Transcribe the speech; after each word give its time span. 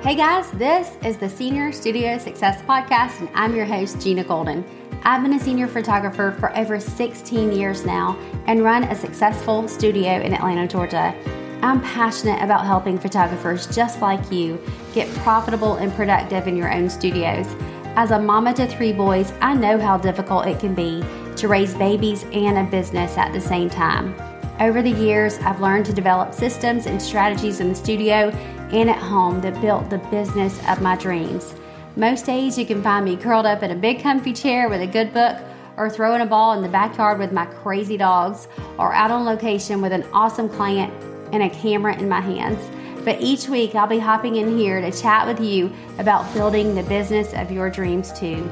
Hey 0.00 0.14
guys, 0.14 0.48
this 0.52 0.96
is 1.04 1.16
the 1.16 1.28
Senior 1.28 1.72
Studio 1.72 2.18
Success 2.18 2.62
Podcast, 2.62 3.18
and 3.18 3.28
I'm 3.34 3.56
your 3.56 3.64
host, 3.64 4.00
Gina 4.00 4.22
Golden. 4.22 4.64
I've 5.02 5.22
been 5.22 5.32
a 5.32 5.40
senior 5.40 5.66
photographer 5.66 6.36
for 6.38 6.56
over 6.56 6.78
16 6.78 7.50
years 7.50 7.84
now 7.84 8.16
and 8.46 8.62
run 8.62 8.84
a 8.84 8.94
successful 8.94 9.66
studio 9.66 10.20
in 10.20 10.32
Atlanta, 10.32 10.68
Georgia. 10.68 11.12
I'm 11.62 11.82
passionate 11.82 12.40
about 12.40 12.64
helping 12.64 12.96
photographers 12.96 13.66
just 13.74 14.00
like 14.00 14.30
you 14.30 14.62
get 14.94 15.12
profitable 15.16 15.74
and 15.74 15.92
productive 15.92 16.46
in 16.46 16.56
your 16.56 16.72
own 16.72 16.88
studios. 16.88 17.48
As 17.96 18.12
a 18.12 18.20
mama 18.20 18.54
to 18.54 18.68
three 18.68 18.92
boys, 18.92 19.32
I 19.40 19.54
know 19.54 19.80
how 19.80 19.98
difficult 19.98 20.46
it 20.46 20.60
can 20.60 20.76
be 20.76 21.02
to 21.34 21.48
raise 21.48 21.74
babies 21.74 22.24
and 22.32 22.56
a 22.56 22.70
business 22.70 23.18
at 23.18 23.32
the 23.32 23.40
same 23.40 23.68
time. 23.68 24.14
Over 24.60 24.80
the 24.80 24.90
years, 24.90 25.38
I've 25.38 25.60
learned 25.60 25.86
to 25.86 25.92
develop 25.92 26.34
systems 26.34 26.86
and 26.86 27.02
strategies 27.02 27.58
in 27.58 27.68
the 27.68 27.74
studio 27.74 28.30
and 28.72 28.90
at 28.90 28.98
home 28.98 29.40
that 29.40 29.60
built 29.60 29.90
the 29.90 29.98
business 30.10 30.60
of 30.68 30.82
my 30.82 30.96
dreams. 30.96 31.54
Most 31.96 32.26
days, 32.26 32.58
you 32.58 32.64
can 32.64 32.82
find 32.82 33.04
me 33.04 33.16
curled 33.16 33.46
up 33.46 33.62
in 33.62 33.70
a 33.70 33.74
big 33.74 34.00
comfy 34.00 34.32
chair 34.32 34.68
with 34.68 34.80
a 34.80 34.86
good 34.86 35.12
book, 35.12 35.36
or 35.76 35.88
throwing 35.88 36.20
a 36.20 36.26
ball 36.26 36.52
in 36.52 36.62
the 36.62 36.68
backyard 36.68 37.18
with 37.18 37.32
my 37.32 37.46
crazy 37.46 37.96
dogs, 37.96 38.48
or 38.78 38.92
out 38.92 39.10
on 39.10 39.24
location 39.24 39.80
with 39.80 39.92
an 39.92 40.04
awesome 40.12 40.48
client 40.48 40.92
and 41.32 41.42
a 41.42 41.50
camera 41.50 41.96
in 41.96 42.08
my 42.08 42.20
hands. 42.20 42.58
But 43.04 43.20
each 43.20 43.48
week, 43.48 43.74
I'll 43.74 43.86
be 43.86 43.98
hopping 43.98 44.36
in 44.36 44.58
here 44.58 44.80
to 44.80 44.92
chat 44.92 45.26
with 45.26 45.40
you 45.40 45.72
about 45.98 46.32
building 46.34 46.74
the 46.74 46.82
business 46.82 47.32
of 47.34 47.50
your 47.50 47.70
dreams 47.70 48.12
too. 48.12 48.48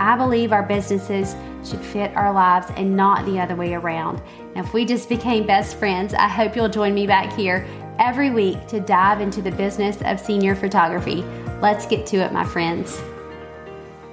I 0.00 0.16
believe 0.16 0.52
our 0.52 0.62
businesses 0.62 1.36
should 1.64 1.80
fit 1.80 2.14
our 2.16 2.32
lives 2.32 2.66
and 2.76 2.96
not 2.96 3.24
the 3.24 3.38
other 3.38 3.54
way 3.54 3.74
around. 3.74 4.20
Now, 4.54 4.62
if 4.62 4.72
we 4.72 4.84
just 4.84 5.08
became 5.08 5.46
best 5.46 5.76
friends, 5.76 6.12
I 6.14 6.26
hope 6.26 6.56
you'll 6.56 6.68
join 6.68 6.92
me 6.94 7.06
back 7.06 7.32
here 7.34 7.66
every 7.98 8.30
week 8.30 8.66
to 8.68 8.80
dive 8.80 9.20
into 9.20 9.42
the 9.42 9.50
business 9.52 10.00
of 10.02 10.20
senior 10.20 10.54
photography. 10.54 11.22
Let's 11.60 11.86
get 11.86 12.06
to 12.06 12.16
it, 12.18 12.32
my 12.32 12.44
friends. 12.44 13.00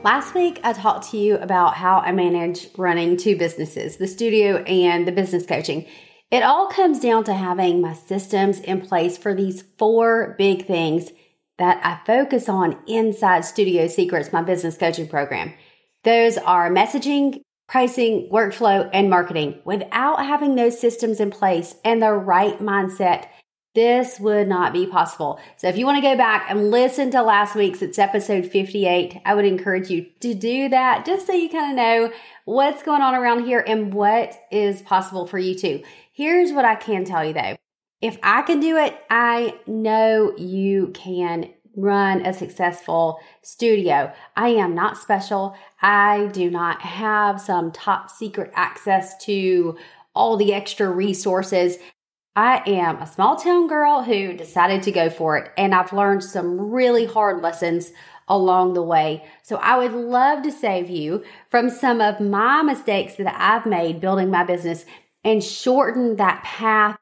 Last 0.04 0.34
week, 0.34 0.60
I 0.64 0.74
talked 0.74 1.12
to 1.12 1.18
you 1.18 1.36
about 1.38 1.76
how 1.76 2.00
I 2.00 2.12
manage 2.12 2.70
running 2.78 3.18
two 3.18 3.38
businesses 3.38 3.98
the 3.98 4.08
studio 4.08 4.58
and 4.64 5.08
the 5.08 5.12
business 5.12 5.46
coaching. 5.46 5.86
It 6.32 6.44
all 6.44 6.68
comes 6.68 7.00
down 7.00 7.24
to 7.26 7.34
having 7.34 7.82
my 7.82 7.94
systems 7.94 8.60
in 8.60 8.82
place 8.82 9.18
for 9.18 9.34
these 9.34 9.64
four 9.78 10.36
big 10.38 10.68
things 10.68 11.12
that 11.58 11.82
I 11.84 12.06
focus 12.06 12.48
on 12.48 12.78
inside 12.88 13.46
Studio 13.46 13.88
Secrets, 13.88 14.32
my 14.32 14.42
business 14.42 14.78
coaching 14.78 15.08
program. 15.08 15.54
Those 16.04 16.38
are 16.38 16.72
messaging, 16.72 17.42
pricing, 17.68 18.30
workflow, 18.32 18.90
and 18.94 19.10
marketing. 19.10 19.60
Without 19.66 20.26
having 20.26 20.56
those 20.56 20.80
systems 20.80 21.20
in 21.20 21.30
place 21.30 21.76
and 21.84 22.02
the 22.02 22.14
right 22.14 22.60
mindset, 22.60 23.26
this 23.80 24.20
would 24.20 24.50
not 24.50 24.74
be 24.74 24.86
possible. 24.86 25.40
So 25.56 25.70
if 25.70 25.78
you 25.78 25.86
want 25.86 25.96
to 25.96 26.02
go 26.02 26.18
back 26.18 26.48
and 26.50 26.70
listen 26.70 27.12
to 27.12 27.22
last 27.24 27.56
week's, 27.56 27.82
it's 27.82 27.98
episode 27.98 28.46
58, 28.46 29.22
I 29.24 29.34
would 29.34 29.46
encourage 29.46 29.90
you 29.90 30.08
to 30.20 30.34
do 30.34 30.68
that 30.68 31.06
just 31.06 31.26
so 31.26 31.32
you 31.32 31.48
kind 31.48 31.72
of 31.72 31.78
know 31.78 32.12
what's 32.44 32.84
going 32.84 33.02
on 33.02 33.16
around 33.16 33.46
here 33.46 33.64
and 33.66 33.94
what 33.94 34.38
is 34.52 34.82
possible 34.82 35.26
for 35.26 35.40
you 35.40 35.56
too. 35.56 35.82
Here's 36.12 36.52
what 36.52 36.66
I 36.66 36.76
can 36.76 37.06
tell 37.06 37.24
you 37.24 37.32
though. 37.32 37.56
If 38.02 38.18
I 38.22 38.42
can 38.42 38.60
do 38.60 38.76
it, 38.76 39.00
I 39.10 39.58
know 39.66 40.34
you 40.38 40.90
can 40.94 41.50
run 41.78 42.26
a 42.26 42.34
successful 42.34 43.22
studio. 43.44 44.12
I 44.36 44.50
am 44.50 44.76
not 44.76 44.98
special. 44.98 45.56
I 45.82 46.28
do 46.34 46.52
not 46.52 46.82
have 46.82 47.40
some 47.40 47.72
top 47.72 48.10
secret 48.10 48.52
access 48.56 49.18
to 49.24 49.78
all 50.14 50.36
the 50.36 50.54
extra 50.54 50.90
resources. 50.90 51.78
I 52.42 52.64
am 52.68 53.02
a 53.02 53.06
small 53.06 53.36
town 53.36 53.68
girl 53.68 54.02
who 54.02 54.32
decided 54.32 54.82
to 54.84 54.94
go 54.94 55.10
for 55.10 55.38
it, 55.38 55.52
and 55.58 55.76
I've 55.76 55.92
learned 55.92 56.24
some 56.24 56.72
really 56.72 57.04
hard 57.04 57.44
lessons 57.44 57.92
along 58.30 58.76
the 58.76 58.82
way. 58.82 59.26
So 59.44 59.58
I 59.58 59.78
would 59.78 59.92
love 59.92 60.44
to 60.44 60.52
save 60.54 60.90
you 60.90 61.26
from 61.50 61.70
some 61.70 62.00
of 62.00 62.22
my 62.22 62.62
mistakes 62.62 63.16
that 63.16 63.36
I've 63.38 63.66
made 63.66 64.00
building 64.00 64.32
my 64.32 64.46
business 64.46 64.86
and 65.22 65.44
shorten 65.44 66.16
that 66.16 66.42
path 66.46 66.98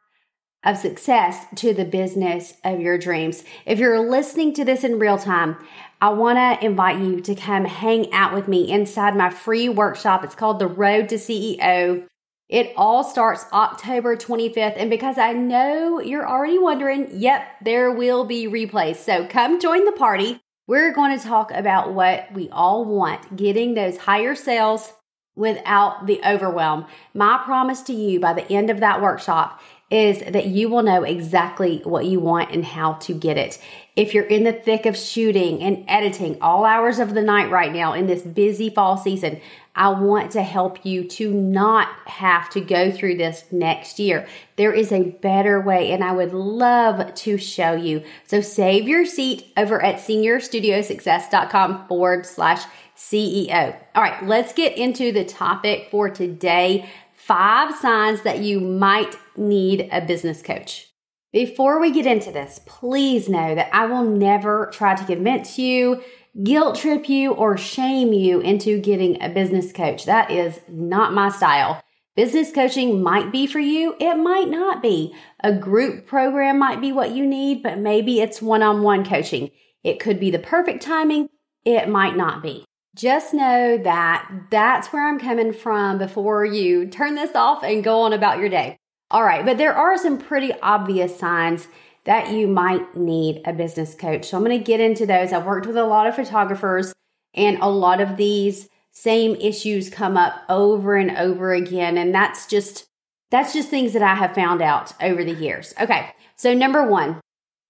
of 0.65 0.79
success 0.79 1.45
to 1.57 1.71
the 1.71 1.85
business 1.85 2.55
of 2.63 2.79
your 2.79 2.97
dreams. 2.97 3.43
If 3.67 3.77
you're 3.77 3.99
listening 4.09 4.55
to 4.55 4.65
this 4.65 4.83
in 4.83 4.97
real 4.97 5.19
time, 5.19 5.57
I 6.01 6.09
want 6.09 6.39
to 6.39 6.65
invite 6.65 6.99
you 6.99 7.21
to 7.21 7.35
come 7.35 7.65
hang 7.65 8.11
out 8.11 8.33
with 8.33 8.47
me 8.47 8.71
inside 8.71 9.15
my 9.15 9.29
free 9.29 9.69
workshop. 9.69 10.23
It's 10.23 10.33
called 10.33 10.57
The 10.57 10.65
Road 10.65 11.09
to 11.09 11.15
CEO. 11.17 12.07
It 12.49 12.71
all 12.77 13.03
starts 13.03 13.45
October 13.51 14.15
25th. 14.15 14.75
And 14.77 14.89
because 14.89 15.17
I 15.17 15.33
know 15.33 15.99
you're 15.99 16.27
already 16.27 16.57
wondering, 16.57 17.09
yep, 17.11 17.45
there 17.61 17.91
will 17.91 18.23
be 18.23 18.47
replays. 18.47 18.97
So 18.97 19.27
come 19.27 19.59
join 19.59 19.83
the 19.83 19.91
party. 19.91 20.39
We're 20.65 20.93
going 20.93 21.17
to 21.17 21.25
talk 21.25 21.51
about 21.51 21.93
what 21.93 22.31
we 22.33 22.49
all 22.49 22.85
want 22.85 23.35
getting 23.35 23.73
those 23.73 23.97
higher 23.97 24.35
sales 24.35 24.93
without 25.35 26.07
the 26.07 26.19
overwhelm. 26.25 26.85
My 27.13 27.39
promise 27.43 27.81
to 27.83 27.93
you 27.93 28.19
by 28.19 28.33
the 28.33 28.51
end 28.51 28.69
of 28.69 28.79
that 28.79 29.01
workshop 29.01 29.61
is 29.89 30.19
that 30.19 30.47
you 30.47 30.67
will 30.67 30.83
know 30.83 31.03
exactly 31.03 31.81
what 31.85 32.05
you 32.05 32.19
want 32.19 32.51
and 32.51 32.65
how 32.65 32.93
to 32.93 33.13
get 33.13 33.37
it. 33.37 33.57
If 33.95 34.13
you're 34.13 34.25
in 34.25 34.43
the 34.43 34.51
thick 34.51 34.85
of 34.85 34.97
shooting 34.97 35.61
and 35.61 35.85
editing 35.87 36.37
all 36.41 36.65
hours 36.65 36.99
of 36.99 37.13
the 37.13 37.21
night 37.21 37.49
right 37.49 37.71
now 37.71 37.93
in 37.93 38.05
this 38.05 38.21
busy 38.21 38.69
fall 38.69 38.97
season, 38.97 39.39
I 39.75 39.89
want 39.89 40.31
to 40.31 40.43
help 40.43 40.85
you 40.85 41.05
to 41.05 41.31
not 41.31 41.87
have 42.07 42.49
to 42.49 42.61
go 42.61 42.91
through 42.91 43.15
this 43.17 43.45
next 43.49 43.97
year. 43.97 44.27
There 44.55 44.73
is 44.73 44.91
a 44.91 45.03
better 45.03 45.61
way, 45.61 45.91
and 45.91 46.03
I 46.03 46.11
would 46.11 46.33
love 46.33 47.13
to 47.13 47.37
show 47.37 47.73
you. 47.73 48.03
So 48.25 48.41
save 48.41 48.87
your 48.87 49.05
seat 49.05 49.53
over 49.55 49.81
at 49.81 49.97
seniorstudiosuccess.com 49.97 51.87
forward 51.87 52.25
slash 52.25 52.63
CEO. 52.97 53.75
All 53.95 54.01
right, 54.01 54.25
let's 54.25 54.51
get 54.53 54.77
into 54.77 55.11
the 55.11 55.23
topic 55.23 55.89
for 55.91 56.09
today 56.09 56.89
five 57.27 57.75
signs 57.75 58.21
that 58.21 58.39
you 58.39 58.61
might 58.61 59.17
need 59.35 59.89
a 59.91 59.99
business 59.99 60.41
coach. 60.41 60.87
Before 61.33 61.79
we 61.79 61.91
get 61.91 62.05
into 62.05 62.31
this, 62.31 62.61
please 62.65 63.27
know 63.27 63.53
that 63.53 63.69
I 63.73 63.85
will 63.85 64.05
never 64.05 64.69
try 64.71 64.95
to 64.95 65.05
convince 65.05 65.59
you, 65.59 66.01
guilt 66.41 66.77
trip 66.77 67.09
you, 67.09 67.33
or 67.33 67.57
shame 67.57 68.13
you 68.13 68.39
into 68.39 68.79
getting 68.79 69.21
a 69.21 69.27
business 69.27 69.73
coach. 69.73 70.05
That 70.05 70.31
is 70.31 70.61
not 70.69 71.13
my 71.13 71.27
style. 71.27 71.83
Business 72.15 72.51
coaching 72.53 73.03
might 73.03 73.31
be 73.31 73.45
for 73.45 73.59
you, 73.59 73.95
it 73.99 74.15
might 74.15 74.47
not 74.47 74.81
be. 74.81 75.13
A 75.43 75.53
group 75.53 76.07
program 76.07 76.57
might 76.57 76.79
be 76.79 76.93
what 76.93 77.11
you 77.11 77.25
need, 77.25 77.61
but 77.61 77.77
maybe 77.77 78.21
it's 78.21 78.41
one 78.41 78.63
on 78.63 78.81
one 78.81 79.05
coaching. 79.05 79.51
It 79.83 79.99
could 79.99 80.19
be 80.19 80.31
the 80.31 80.39
perfect 80.39 80.81
timing, 80.81 81.27
it 81.65 81.89
might 81.89 82.15
not 82.15 82.41
be 82.41 82.65
just 82.97 83.33
know 83.33 83.77
that 83.77 84.29
that's 84.49 84.87
where 84.87 85.07
I'm 85.07 85.19
coming 85.19 85.53
from 85.53 85.97
before 85.97 86.43
you 86.43 86.87
turn 86.87 87.15
this 87.15 87.35
off 87.35 87.63
and 87.63 87.83
go 87.83 88.01
on 88.01 88.13
about 88.13 88.39
your 88.39 88.49
day. 88.49 88.77
All 89.09 89.23
right, 89.23 89.45
but 89.45 89.57
there 89.57 89.75
are 89.75 89.97
some 89.97 90.17
pretty 90.17 90.51
obvious 90.61 91.17
signs 91.17 91.67
that 92.03 92.31
you 92.31 92.47
might 92.47 92.95
need 92.95 93.41
a 93.45 93.53
business 93.53 93.95
coach. 93.95 94.25
So 94.25 94.37
I'm 94.37 94.43
going 94.43 94.57
to 94.57 94.63
get 94.63 94.81
into 94.81 95.05
those. 95.05 95.31
I've 95.31 95.45
worked 95.45 95.67
with 95.67 95.77
a 95.77 95.85
lot 95.85 96.07
of 96.07 96.15
photographers, 96.15 96.93
and 97.33 97.57
a 97.59 97.69
lot 97.69 98.01
of 98.01 98.17
these 98.17 98.67
same 98.91 99.35
issues 99.35 99.89
come 99.89 100.17
up 100.17 100.41
over 100.49 100.95
and 100.95 101.15
over 101.17 101.53
again, 101.53 101.97
and 101.97 102.13
that's 102.13 102.47
just 102.47 102.87
that's 103.29 103.53
just 103.53 103.69
things 103.69 103.93
that 103.93 104.01
I 104.01 104.15
have 104.15 104.33
found 104.33 104.61
out 104.61 104.93
over 105.01 105.23
the 105.23 105.33
years. 105.33 105.73
Okay. 105.79 106.09
So 106.37 106.53
number 106.53 106.87
1, 106.87 107.19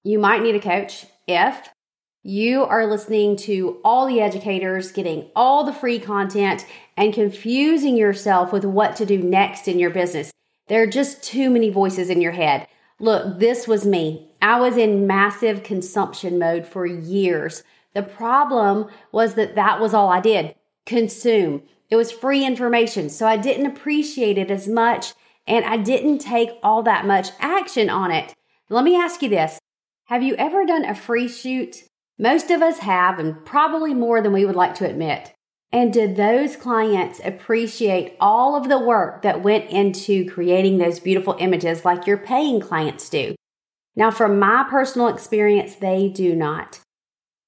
you 0.03 0.19
might 0.19 0.43
need 0.43 0.55
a 0.55 0.59
coach 0.59 1.05
if 1.27 1.69
you 2.27 2.65
are 2.65 2.85
listening 2.85 3.38
to 3.38 3.79
all 3.85 4.05
the 4.05 4.19
educators, 4.19 4.91
getting 4.91 5.29
all 5.33 5.63
the 5.63 5.71
free 5.71 5.97
content, 5.97 6.65
and 6.97 7.13
confusing 7.13 7.95
yourself 7.95 8.51
with 8.51 8.65
what 8.65 8.97
to 8.97 9.05
do 9.05 9.17
next 9.17 9.65
in 9.65 9.79
your 9.79 9.89
business. 9.89 10.29
There 10.67 10.83
are 10.83 10.87
just 10.87 11.23
too 11.23 11.49
many 11.49 11.69
voices 11.69 12.09
in 12.09 12.19
your 12.19 12.33
head. 12.33 12.67
Look, 12.99 13.39
this 13.39 13.66
was 13.66 13.85
me. 13.85 14.29
I 14.41 14.59
was 14.59 14.75
in 14.75 15.07
massive 15.07 15.63
consumption 15.63 16.37
mode 16.37 16.66
for 16.66 16.85
years. 16.85 17.63
The 17.93 18.03
problem 18.03 18.90
was 19.13 19.35
that 19.35 19.55
that 19.55 19.79
was 19.79 19.93
all 19.93 20.09
I 20.09 20.19
did 20.19 20.53
consume. 20.85 21.63
It 21.90 21.96
was 21.96 22.11
free 22.11 22.46
information, 22.46 23.09
so 23.09 23.25
I 23.25 23.37
didn't 23.37 23.67
appreciate 23.67 24.37
it 24.37 24.52
as 24.52 24.67
much 24.67 25.13
and 25.47 25.63
I 25.63 25.78
didn't 25.78 26.17
take 26.17 26.49
all 26.61 26.84
that 26.84 27.05
much 27.05 27.29
action 27.40 27.90
on 27.90 28.11
it. 28.11 28.34
Let 28.69 28.84
me 28.84 28.97
ask 28.97 29.22
you 29.22 29.29
this 29.29 29.59
Have 30.07 30.23
you 30.23 30.35
ever 30.35 30.66
done 30.66 30.84
a 30.84 30.93
free 30.93 31.29
shoot 31.29 31.84
most 32.19 32.49
of 32.52 32.61
us 32.61 32.79
have, 32.79 33.19
and 33.19 33.46
probably 33.46 33.93
more 33.93 34.22
than 34.22 34.34
we 34.34 34.46
would 34.46 34.55
like 34.55 34.75
to 34.75 34.90
admit. 34.90 35.34
And 35.72 35.91
did 35.91 36.16
those 36.16 36.55
clients 36.55 37.19
appreciate 37.23 38.16
all 38.19 38.55
of 38.55 38.69
the 38.69 38.79
work 38.79 39.22
that 39.22 39.43
went 39.43 39.69
into 39.69 40.29
creating 40.29 40.78
those 40.78 40.99
beautiful 40.99 41.35
images 41.40 41.84
like 41.84 42.08
your 42.08 42.17
paying 42.17 42.61
clients 42.61 43.09
do? 43.09 43.35
Now, 43.96 44.11
from 44.11 44.40
my 44.40 44.66
personal 44.69 45.08
experience, 45.08 45.75
they 45.75 46.08
do 46.08 46.35
not. 46.35 46.79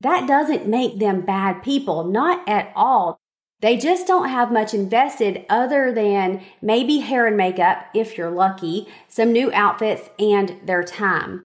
That 0.02 0.28
doesn't 0.28 0.68
make 0.68 1.00
them 1.00 1.22
bad 1.22 1.64
people, 1.64 2.04
not 2.04 2.48
at 2.48 2.72
all. 2.76 3.18
They 3.62 3.78
just 3.78 4.08
don't 4.08 4.30
have 4.30 4.52
much 4.52 4.74
invested 4.74 5.46
other 5.50 5.92
than 5.92 6.42
maybe 6.62 7.00
hair 7.00 7.28
and 7.28 7.36
makeup, 7.36 7.86
if 7.94 8.18
you're 8.18 8.32
lucky, 8.32 8.88
some 9.08 9.32
new 9.32 9.52
outfits, 9.54 10.10
and 10.18 10.56
their 10.64 10.84
time. 10.84 11.44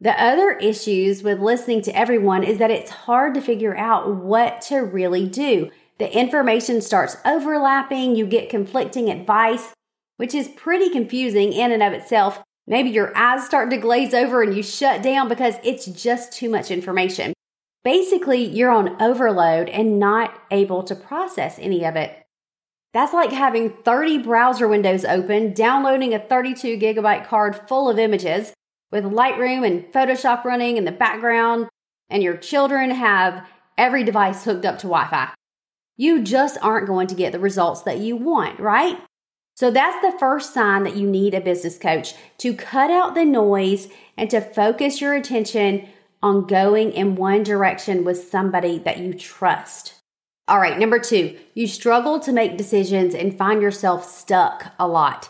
The 0.00 0.22
other 0.22 0.52
issues 0.52 1.24
with 1.24 1.40
listening 1.40 1.82
to 1.82 1.96
everyone 1.96 2.44
is 2.44 2.58
that 2.58 2.70
it's 2.70 2.90
hard 2.90 3.34
to 3.34 3.40
figure 3.40 3.76
out 3.76 4.14
what 4.14 4.60
to 4.62 4.78
really 4.78 5.26
do. 5.26 5.70
The 5.98 6.16
information 6.16 6.80
starts 6.80 7.16
overlapping, 7.24 8.14
you 8.14 8.24
get 8.24 8.48
conflicting 8.48 9.10
advice, 9.10 9.72
which 10.16 10.34
is 10.34 10.46
pretty 10.46 10.88
confusing 10.90 11.52
in 11.52 11.72
and 11.72 11.82
of 11.82 11.92
itself. 11.92 12.40
Maybe 12.68 12.90
your 12.90 13.16
eyes 13.16 13.44
start 13.44 13.70
to 13.70 13.76
glaze 13.76 14.14
over 14.14 14.40
and 14.40 14.56
you 14.56 14.62
shut 14.62 15.02
down 15.02 15.28
because 15.28 15.56
it's 15.64 15.86
just 15.86 16.32
too 16.32 16.48
much 16.48 16.70
information. 16.70 17.32
Basically, 17.82 18.44
you're 18.44 18.70
on 18.70 19.00
overload 19.02 19.68
and 19.68 19.98
not 19.98 20.40
able 20.52 20.84
to 20.84 20.94
process 20.94 21.58
any 21.58 21.84
of 21.84 21.96
it. 21.96 22.24
That's 22.94 23.12
like 23.12 23.32
having 23.32 23.70
30 23.84 24.18
browser 24.18 24.68
windows 24.68 25.04
open, 25.04 25.54
downloading 25.54 26.14
a 26.14 26.20
32 26.20 26.78
gigabyte 26.78 27.26
card 27.26 27.56
full 27.68 27.90
of 27.90 27.98
images 27.98 28.52
with 28.90 29.04
Lightroom 29.04 29.66
and 29.66 29.84
Photoshop 29.92 30.44
running 30.44 30.76
in 30.76 30.84
the 30.84 30.92
background, 30.92 31.68
and 32.10 32.22
your 32.22 32.36
children 32.36 32.90
have 32.90 33.46
every 33.76 34.04
device 34.04 34.44
hooked 34.44 34.64
up 34.64 34.78
to 34.78 34.86
Wi 34.86 35.08
Fi. 35.08 35.30
You 35.96 36.22
just 36.22 36.58
aren't 36.62 36.86
going 36.86 37.08
to 37.08 37.14
get 37.14 37.32
the 37.32 37.38
results 37.38 37.82
that 37.82 37.98
you 37.98 38.16
want, 38.16 38.60
right? 38.60 38.98
So 39.56 39.72
that's 39.72 40.00
the 40.00 40.16
first 40.18 40.54
sign 40.54 40.84
that 40.84 40.96
you 40.96 41.10
need 41.10 41.34
a 41.34 41.40
business 41.40 41.78
coach 41.78 42.14
to 42.38 42.54
cut 42.54 42.92
out 42.92 43.16
the 43.16 43.24
noise 43.24 43.88
and 44.16 44.30
to 44.30 44.40
focus 44.40 45.00
your 45.00 45.14
attention 45.14 45.88
on 46.22 46.46
going 46.46 46.92
in 46.92 47.16
one 47.16 47.42
direction 47.42 48.04
with 48.04 48.28
somebody 48.28 48.78
that 48.78 48.98
you 48.98 49.14
trust. 49.14 49.94
All 50.46 50.60
right, 50.60 50.78
number 50.78 50.98
two, 50.98 51.36
you 51.54 51.66
struggle 51.66 52.20
to 52.20 52.32
make 52.32 52.56
decisions 52.56 53.14
and 53.14 53.36
find 53.36 53.60
yourself 53.60 54.08
stuck 54.08 54.72
a 54.78 54.86
lot. 54.86 55.28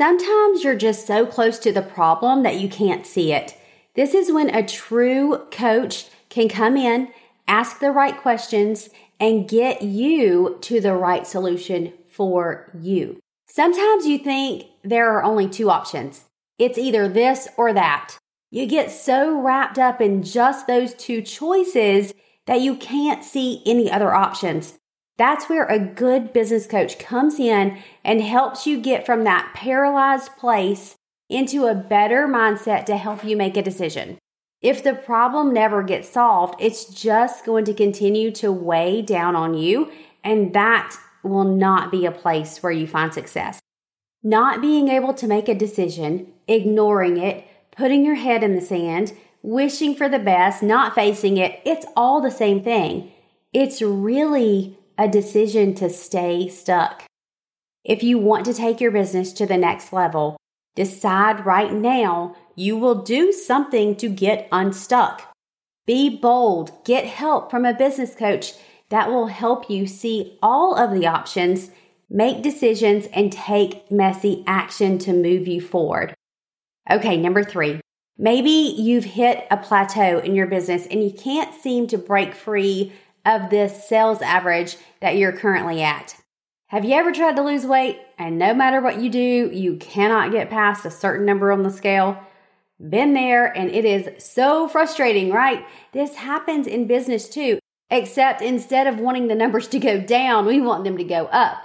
Sometimes 0.00 0.64
you're 0.64 0.76
just 0.76 1.06
so 1.06 1.26
close 1.26 1.58
to 1.58 1.72
the 1.72 1.82
problem 1.82 2.42
that 2.42 2.58
you 2.58 2.70
can't 2.70 3.06
see 3.06 3.34
it. 3.34 3.54
This 3.94 4.14
is 4.14 4.32
when 4.32 4.48
a 4.48 4.66
true 4.66 5.46
coach 5.50 6.06
can 6.30 6.48
come 6.48 6.78
in, 6.78 7.08
ask 7.46 7.80
the 7.80 7.90
right 7.90 8.16
questions, 8.16 8.88
and 9.20 9.46
get 9.46 9.82
you 9.82 10.56
to 10.62 10.80
the 10.80 10.94
right 10.94 11.26
solution 11.26 11.92
for 12.08 12.70
you. 12.80 13.20
Sometimes 13.46 14.06
you 14.06 14.16
think 14.16 14.68
there 14.82 15.10
are 15.10 15.22
only 15.22 15.46
two 15.46 15.68
options. 15.68 16.24
It's 16.58 16.78
either 16.78 17.06
this 17.06 17.46
or 17.58 17.74
that. 17.74 18.16
You 18.50 18.64
get 18.64 18.90
so 18.90 19.38
wrapped 19.38 19.78
up 19.78 20.00
in 20.00 20.22
just 20.22 20.66
those 20.66 20.94
two 20.94 21.20
choices 21.20 22.14
that 22.46 22.62
you 22.62 22.74
can't 22.74 23.22
see 23.22 23.62
any 23.66 23.92
other 23.92 24.14
options. 24.14 24.78
That's 25.20 25.50
where 25.50 25.66
a 25.66 25.78
good 25.78 26.32
business 26.32 26.66
coach 26.66 26.98
comes 26.98 27.38
in 27.38 27.76
and 28.02 28.22
helps 28.22 28.66
you 28.66 28.80
get 28.80 29.04
from 29.04 29.24
that 29.24 29.52
paralyzed 29.54 30.34
place 30.38 30.94
into 31.28 31.66
a 31.66 31.74
better 31.74 32.26
mindset 32.26 32.86
to 32.86 32.96
help 32.96 33.22
you 33.22 33.36
make 33.36 33.54
a 33.58 33.62
decision. 33.62 34.16
If 34.62 34.82
the 34.82 34.94
problem 34.94 35.52
never 35.52 35.82
gets 35.82 36.08
solved, 36.08 36.54
it's 36.58 36.86
just 36.86 37.44
going 37.44 37.66
to 37.66 37.74
continue 37.74 38.30
to 38.30 38.50
weigh 38.50 39.02
down 39.02 39.36
on 39.36 39.52
you, 39.52 39.92
and 40.24 40.54
that 40.54 40.96
will 41.22 41.44
not 41.44 41.90
be 41.90 42.06
a 42.06 42.10
place 42.10 42.62
where 42.62 42.72
you 42.72 42.86
find 42.86 43.12
success. 43.12 43.60
Not 44.22 44.62
being 44.62 44.88
able 44.88 45.12
to 45.12 45.26
make 45.26 45.50
a 45.50 45.54
decision, 45.54 46.32
ignoring 46.48 47.18
it, 47.18 47.44
putting 47.72 48.06
your 48.06 48.14
head 48.14 48.42
in 48.42 48.54
the 48.54 48.62
sand, 48.62 49.12
wishing 49.42 49.94
for 49.94 50.08
the 50.08 50.18
best, 50.18 50.62
not 50.62 50.94
facing 50.94 51.36
it, 51.36 51.60
it's 51.66 51.84
all 51.94 52.22
the 52.22 52.30
same 52.30 52.62
thing. 52.62 53.12
It's 53.52 53.82
really 53.82 54.78
a 55.00 55.08
decision 55.08 55.74
to 55.74 55.88
stay 55.88 56.46
stuck. 56.46 57.04
If 57.84 58.02
you 58.02 58.18
want 58.18 58.44
to 58.44 58.52
take 58.52 58.82
your 58.82 58.90
business 58.90 59.32
to 59.32 59.46
the 59.46 59.56
next 59.56 59.94
level, 59.94 60.36
decide 60.76 61.46
right 61.46 61.72
now 61.72 62.36
you 62.54 62.76
will 62.76 62.96
do 62.96 63.32
something 63.32 63.96
to 63.96 64.10
get 64.10 64.46
unstuck. 64.52 65.32
Be 65.86 66.14
bold, 66.14 66.84
get 66.84 67.06
help 67.06 67.50
from 67.50 67.64
a 67.64 67.72
business 67.72 68.14
coach 68.14 68.52
that 68.90 69.08
will 69.08 69.28
help 69.28 69.70
you 69.70 69.86
see 69.86 70.38
all 70.42 70.74
of 70.74 70.92
the 70.92 71.06
options, 71.06 71.70
make 72.10 72.42
decisions, 72.42 73.06
and 73.06 73.32
take 73.32 73.90
messy 73.90 74.44
action 74.46 74.98
to 74.98 75.14
move 75.14 75.48
you 75.48 75.62
forward. 75.62 76.12
Okay, 76.90 77.16
number 77.16 77.42
three. 77.42 77.80
Maybe 78.18 78.50
you've 78.50 79.06
hit 79.06 79.46
a 79.50 79.56
plateau 79.56 80.18
in 80.18 80.34
your 80.34 80.46
business 80.46 80.86
and 80.86 81.02
you 81.02 81.10
can't 81.10 81.54
seem 81.54 81.86
to 81.86 81.96
break 81.96 82.34
free 82.34 82.92
of 83.30 83.50
this 83.50 83.88
sales 83.88 84.20
average 84.22 84.76
that 85.00 85.16
you're 85.16 85.32
currently 85.32 85.82
at. 85.82 86.16
Have 86.66 86.84
you 86.84 86.94
ever 86.94 87.12
tried 87.12 87.36
to 87.36 87.42
lose 87.42 87.64
weight 87.64 87.98
and 88.18 88.38
no 88.38 88.54
matter 88.54 88.80
what 88.80 89.00
you 89.00 89.08
do, 89.10 89.50
you 89.52 89.76
cannot 89.76 90.32
get 90.32 90.50
past 90.50 90.84
a 90.84 90.90
certain 90.90 91.26
number 91.26 91.50
on 91.52 91.62
the 91.62 91.70
scale? 91.70 92.18
Been 92.78 93.12
there 93.12 93.46
and 93.56 93.70
it 93.70 93.84
is 93.84 94.24
so 94.24 94.68
frustrating, 94.68 95.30
right? 95.30 95.66
This 95.92 96.16
happens 96.16 96.66
in 96.66 96.86
business 96.86 97.28
too, 97.28 97.58
except 97.90 98.42
instead 98.42 98.86
of 98.86 99.00
wanting 99.00 99.28
the 99.28 99.34
numbers 99.34 99.68
to 99.68 99.78
go 99.78 100.00
down, 100.00 100.46
we 100.46 100.60
want 100.60 100.84
them 100.84 100.96
to 100.96 101.04
go 101.04 101.26
up. 101.26 101.58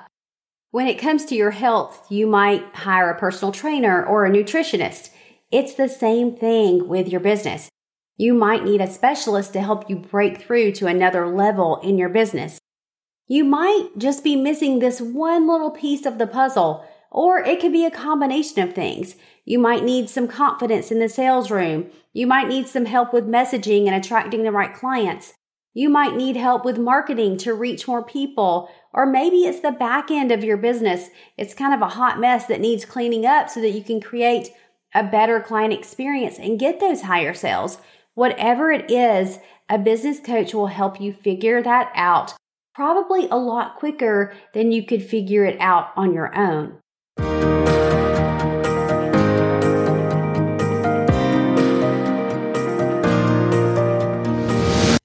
When 0.72 0.88
it 0.88 1.00
comes 1.00 1.24
to 1.26 1.36
your 1.36 1.52
health, 1.52 2.06
you 2.10 2.28
might 2.28 2.66
hire 2.74 3.10
a 3.10 3.20
personal 3.20 3.52
trainer 3.52 4.06
or 4.06 4.26
a 4.26 4.30
nutritionist. 4.30 5.10
It's 5.52 5.76
the 5.76 5.88
same 5.88 6.36
thing 6.36 6.88
with 6.88 7.08
your 7.08 7.22
business. 7.22 7.70
You 8.18 8.34
might 8.34 8.64
need 8.64 8.80
a 8.80 8.88
specialist 8.88 9.52
to 9.54 9.62
help 9.62 9.90
you 9.90 9.98
break 9.98 10.42
through 10.42 10.72
to 10.74 10.88
another 10.88 11.28
level 11.28 11.82
in 11.84 11.98
your 11.98 12.10
business. 12.10 12.60
You 13.28 13.44
might 13.44 13.90
just 13.98 14.24
be 14.24 14.36
missing 14.36 14.80
this 14.80 15.02
one 15.02 15.48
little 15.48 15.72
piece 15.72 16.06
of 16.06 16.18
the 16.18 16.28
puzzle, 16.28 16.86
or 17.12 17.40
it 17.40 17.60
could 17.60 17.74
be 17.74 17.86
a 17.86 17.92
combination 17.92 18.62
of 18.62 18.74
things. 18.74 19.16
You 19.44 19.60
might 19.60 19.84
need 19.84 20.10
some 20.10 20.28
confidence 20.28 20.92
in 20.92 21.00
the 21.00 21.10
sales 21.10 21.52
room. 21.52 21.90
You 22.14 22.26
might 22.26 22.48
need 22.48 22.68
some 22.68 22.86
help 22.86 23.14
with 23.14 23.28
messaging 23.28 23.86
and 23.86 23.96
attracting 23.96 24.44
the 24.44 24.52
right 24.52 24.74
clients. 24.74 25.34
You 25.74 25.90
might 25.90 26.16
need 26.16 26.38
help 26.38 26.64
with 26.64 26.78
marketing 26.78 27.36
to 27.40 27.54
reach 27.54 27.86
more 27.86 28.02
people, 28.02 28.70
or 28.94 29.06
maybe 29.06 29.44
it's 29.44 29.60
the 29.60 29.72
back 29.72 30.10
end 30.10 30.32
of 30.32 30.42
your 30.42 30.56
business. 30.56 31.10
It's 31.38 31.54
kind 31.54 31.74
of 31.74 31.82
a 31.82 31.96
hot 31.96 32.18
mess 32.18 32.46
that 32.46 32.62
needs 32.62 32.86
cleaning 32.86 33.26
up 33.26 33.50
so 33.50 33.60
that 33.60 33.72
you 33.72 33.84
can 33.84 34.00
create 34.00 34.52
a 34.94 35.04
better 35.04 35.42
client 35.42 35.74
experience 35.74 36.40
and 36.40 36.58
get 36.58 36.80
those 36.80 37.02
higher 37.02 37.34
sales. 37.34 37.78
Whatever 38.16 38.72
it 38.72 38.90
is, 38.90 39.40
a 39.68 39.78
business 39.78 40.22
coach 40.22 40.54
will 40.54 40.68
help 40.68 41.02
you 41.02 41.12
figure 41.12 41.62
that 41.62 41.92
out 41.96 42.34
probably 42.74 43.28
a 43.30 43.36
lot 43.36 43.76
quicker 43.76 44.34
than 44.54 44.72
you 44.72 44.86
could 44.86 45.04
figure 45.04 45.44
it 45.44 45.58
out 45.60 45.90
on 45.98 46.14
your 46.14 46.34
own. 46.34 46.80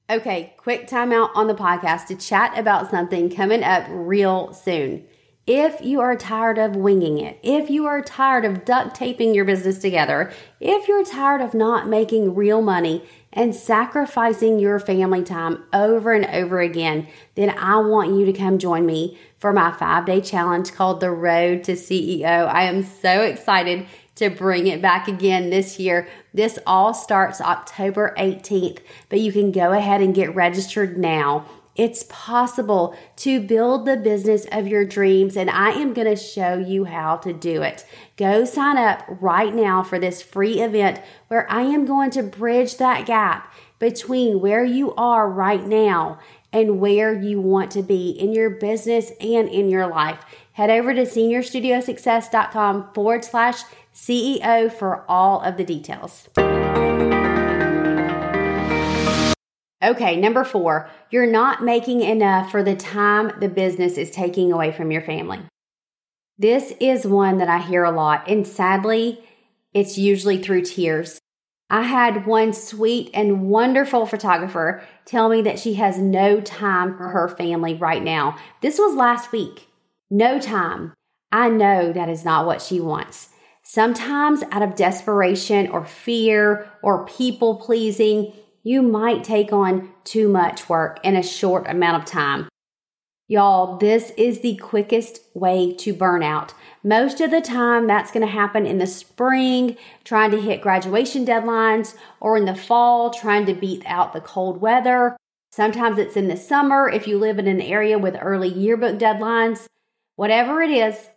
Okay, 0.08 0.54
quick 0.56 0.88
timeout 0.88 1.30
on 1.34 1.48
the 1.48 1.54
podcast 1.54 2.06
to 2.06 2.16
chat 2.16 2.56
about 2.56 2.90
something 2.90 3.28
coming 3.28 3.64
up 3.64 3.86
real 3.88 4.52
soon. 4.52 5.04
If 5.52 5.80
you 5.80 6.00
are 6.00 6.14
tired 6.14 6.58
of 6.58 6.76
winging 6.76 7.18
it, 7.18 7.40
if 7.42 7.70
you 7.70 7.84
are 7.86 8.02
tired 8.02 8.44
of 8.44 8.64
duct 8.64 8.94
taping 8.94 9.34
your 9.34 9.44
business 9.44 9.80
together, 9.80 10.30
if 10.60 10.86
you're 10.86 11.04
tired 11.04 11.40
of 11.40 11.54
not 11.54 11.88
making 11.88 12.36
real 12.36 12.62
money 12.62 13.02
and 13.32 13.52
sacrificing 13.52 14.60
your 14.60 14.78
family 14.78 15.24
time 15.24 15.64
over 15.72 16.12
and 16.12 16.24
over 16.26 16.60
again, 16.60 17.08
then 17.34 17.50
I 17.50 17.78
want 17.78 18.14
you 18.14 18.26
to 18.26 18.32
come 18.32 18.60
join 18.60 18.86
me 18.86 19.18
for 19.38 19.52
my 19.52 19.72
five 19.72 20.06
day 20.06 20.20
challenge 20.20 20.72
called 20.72 21.00
The 21.00 21.10
Road 21.10 21.64
to 21.64 21.72
CEO. 21.72 22.46
I 22.46 22.66
am 22.66 22.84
so 22.84 23.22
excited 23.22 23.88
to 24.14 24.30
bring 24.30 24.68
it 24.68 24.80
back 24.80 25.08
again 25.08 25.50
this 25.50 25.80
year. 25.80 26.06
This 26.32 26.60
all 26.64 26.94
starts 26.94 27.40
October 27.40 28.14
18th, 28.16 28.78
but 29.08 29.18
you 29.18 29.32
can 29.32 29.50
go 29.50 29.72
ahead 29.72 30.00
and 30.00 30.14
get 30.14 30.32
registered 30.32 30.96
now 30.96 31.44
it's 31.76 32.04
possible 32.08 32.96
to 33.16 33.40
build 33.40 33.86
the 33.86 33.96
business 33.96 34.46
of 34.52 34.66
your 34.66 34.84
dreams, 34.84 35.36
and 35.36 35.48
I 35.48 35.70
am 35.70 35.94
going 35.94 36.08
to 36.08 36.16
show 36.16 36.58
you 36.58 36.84
how 36.84 37.16
to 37.18 37.32
do 37.32 37.62
it. 37.62 37.86
Go 38.16 38.44
sign 38.44 38.76
up 38.76 39.04
right 39.08 39.54
now 39.54 39.82
for 39.82 39.98
this 39.98 40.20
free 40.20 40.60
event 40.60 41.00
where 41.28 41.50
I 41.50 41.62
am 41.62 41.86
going 41.86 42.10
to 42.10 42.22
bridge 42.22 42.76
that 42.76 43.06
gap 43.06 43.52
between 43.78 44.40
where 44.40 44.64
you 44.64 44.94
are 44.94 45.28
right 45.28 45.64
now 45.64 46.18
and 46.52 46.80
where 46.80 47.14
you 47.14 47.40
want 47.40 47.70
to 47.72 47.82
be 47.82 48.10
in 48.10 48.32
your 48.32 48.50
business 48.50 49.12
and 49.20 49.48
in 49.48 49.70
your 49.70 49.86
life. 49.86 50.18
Head 50.52 50.70
over 50.70 50.92
to 50.92 51.02
seniorstudiosuccess.com 51.02 52.92
forward 52.92 53.24
slash 53.24 53.62
CEO 53.94 54.72
for 54.72 55.04
all 55.08 55.40
of 55.40 55.56
the 55.56 55.64
details. 55.64 56.28
Okay, 59.82 60.16
number 60.16 60.44
four, 60.44 60.90
you're 61.10 61.30
not 61.30 61.64
making 61.64 62.02
enough 62.02 62.50
for 62.50 62.62
the 62.62 62.76
time 62.76 63.32
the 63.40 63.48
business 63.48 63.96
is 63.96 64.10
taking 64.10 64.52
away 64.52 64.72
from 64.72 64.90
your 64.90 65.00
family. 65.00 65.40
This 66.36 66.74
is 66.80 67.06
one 67.06 67.38
that 67.38 67.48
I 67.48 67.58
hear 67.58 67.84
a 67.84 67.90
lot, 67.90 68.28
and 68.28 68.46
sadly, 68.46 69.24
it's 69.72 69.96
usually 69.96 70.42
through 70.42 70.62
tears. 70.62 71.18
I 71.70 71.82
had 71.82 72.26
one 72.26 72.52
sweet 72.52 73.10
and 73.14 73.48
wonderful 73.48 74.04
photographer 74.04 74.82
tell 75.04 75.28
me 75.28 75.40
that 75.42 75.58
she 75.58 75.74
has 75.74 75.98
no 75.98 76.40
time 76.40 76.96
for 76.96 77.08
her 77.08 77.28
family 77.28 77.74
right 77.74 78.02
now. 78.02 78.36
This 78.60 78.78
was 78.78 78.96
last 78.96 79.32
week. 79.32 79.68
No 80.10 80.40
time. 80.40 80.92
I 81.30 81.48
know 81.48 81.92
that 81.92 82.08
is 82.08 82.24
not 82.24 82.44
what 82.44 82.60
she 82.60 82.80
wants. 82.80 83.28
Sometimes, 83.62 84.42
out 84.50 84.62
of 84.62 84.74
desperation 84.74 85.68
or 85.68 85.84
fear 85.84 86.68
or 86.82 87.06
people 87.06 87.56
pleasing, 87.56 88.32
you 88.62 88.82
might 88.82 89.24
take 89.24 89.52
on 89.52 89.90
too 90.04 90.28
much 90.28 90.68
work 90.68 90.98
in 91.02 91.16
a 91.16 91.22
short 91.22 91.66
amount 91.68 92.02
of 92.02 92.08
time. 92.08 92.48
Y'all, 93.30 93.76
this 93.76 94.10
is 94.16 94.40
the 94.40 94.56
quickest 94.56 95.20
way 95.34 95.72
to 95.72 95.94
burn 95.94 96.20
out. 96.20 96.52
Most 96.82 97.20
of 97.20 97.30
the 97.30 97.40
time, 97.40 97.86
that's 97.86 98.10
going 98.10 98.26
to 98.26 98.32
happen 98.32 98.66
in 98.66 98.78
the 98.78 98.88
spring, 98.88 99.76
trying 100.02 100.32
to 100.32 100.40
hit 100.40 100.60
graduation 100.60 101.24
deadlines, 101.24 101.94
or 102.18 102.36
in 102.36 102.44
the 102.44 102.56
fall, 102.56 103.10
trying 103.10 103.46
to 103.46 103.54
beat 103.54 103.84
out 103.86 104.12
the 104.12 104.20
cold 104.20 104.60
weather. 104.60 105.16
Sometimes 105.52 105.96
it's 105.96 106.16
in 106.16 106.26
the 106.26 106.36
summer 106.36 106.88
if 106.88 107.06
you 107.06 107.18
live 107.18 107.38
in 107.38 107.46
an 107.46 107.60
area 107.60 107.98
with 107.98 108.16
early 108.20 108.48
yearbook 108.48 108.98
deadlines. 108.98 109.66
Whatever 110.16 110.60
it 110.60 110.70
is, 110.70 111.08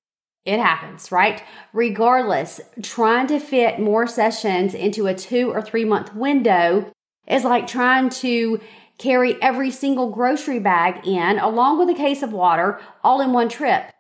it 0.46 0.60
happens, 0.60 1.12
right? 1.12 1.42
Regardless, 1.74 2.62
trying 2.84 3.26
to 3.28 3.40
fit 3.40 3.80
more 3.80 4.06
sessions 4.06 4.76
into 4.76 5.08
a 5.08 5.16
two 5.16 5.52
or 5.52 5.64
three 5.64 5.86
month 5.86 6.14
window 6.14 6.93
is 7.28 7.44
like 7.44 7.68
trying 7.68 8.10
to 8.10 8.60
carry 8.98 9.42
every 9.42 9.72
single 9.72 10.12
grocery 10.12 10.60
bag 10.60 11.08
in 11.08 11.40
along 11.40 11.80
with 11.80 11.90
a 11.90 11.94
case 11.94 12.22
of 12.24 12.32
water 12.32 12.80
all 13.04 13.22
in 13.22 13.34
one 13.34 13.50
trip. 13.50 13.92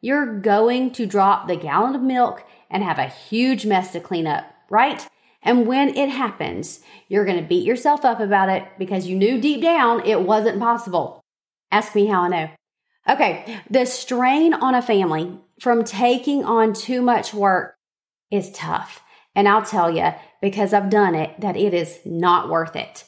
You're 0.00 0.38
going 0.40 0.90
to 0.92 1.06
drop 1.06 1.46
the 1.46 1.56
gallon 1.56 1.94
of 1.94 2.02
milk 2.02 2.44
and 2.70 2.82
have 2.82 2.98
a 2.98 3.06
huge 3.06 3.64
mess 3.66 3.92
to 3.92 4.00
clean 4.00 4.26
up, 4.26 4.44
right? 4.68 5.06
And 5.42 5.66
when 5.66 5.96
it 5.96 6.08
happens, 6.08 6.80
you're 7.08 7.24
going 7.24 7.40
to 7.40 7.48
beat 7.48 7.64
yourself 7.64 8.04
up 8.04 8.20
about 8.20 8.48
it 8.48 8.64
because 8.78 9.06
you 9.06 9.16
knew 9.16 9.40
deep 9.40 9.62
down 9.62 10.04
it 10.06 10.22
wasn't 10.22 10.60
possible. 10.60 11.20
Ask 11.70 11.94
me 11.94 12.06
how 12.06 12.22
I 12.22 12.28
know. 12.28 12.50
Okay, 13.08 13.60
the 13.68 13.84
strain 13.84 14.54
on 14.54 14.76
a 14.76 14.82
family 14.82 15.38
from 15.60 15.82
taking 15.82 16.44
on 16.44 16.72
too 16.72 17.02
much 17.02 17.34
work 17.34 17.74
is 18.30 18.52
tough. 18.52 19.02
And 19.34 19.48
I'll 19.48 19.64
tell 19.64 19.90
you, 19.90 20.12
because 20.40 20.72
I've 20.72 20.90
done 20.90 21.14
it, 21.14 21.40
that 21.40 21.56
it 21.56 21.72
is 21.72 21.98
not 22.04 22.50
worth 22.50 22.76
it. 22.76 23.04